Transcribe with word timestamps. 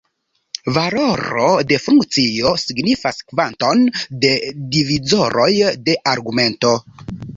Valoro 0.77 1.49
de 1.71 1.77
funkcio 1.83 2.53
signifas 2.63 3.21
kvanton 3.33 3.83
de 4.25 4.33
divizoroj 4.73 5.51
de 5.91 5.97
argumento. 6.15 6.73